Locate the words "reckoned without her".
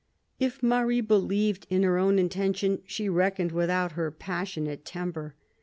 3.07-4.09